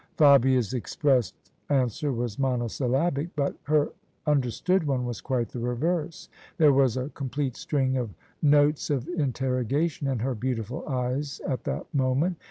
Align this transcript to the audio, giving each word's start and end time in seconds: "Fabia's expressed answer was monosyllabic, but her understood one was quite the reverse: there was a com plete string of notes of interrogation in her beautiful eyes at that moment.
"Fabia's 0.17 0.73
expressed 0.73 1.51
answer 1.69 2.11
was 2.11 2.39
monosyllabic, 2.39 3.29
but 3.35 3.55
her 3.65 3.91
understood 4.25 4.83
one 4.87 5.05
was 5.05 5.21
quite 5.21 5.49
the 5.49 5.59
reverse: 5.59 6.27
there 6.57 6.73
was 6.73 6.97
a 6.97 7.09
com 7.09 7.29
plete 7.29 7.55
string 7.55 7.97
of 7.97 8.09
notes 8.41 8.89
of 8.89 9.07
interrogation 9.09 10.07
in 10.07 10.17
her 10.17 10.33
beautiful 10.33 10.87
eyes 10.89 11.39
at 11.47 11.65
that 11.65 11.85
moment. 11.93 12.35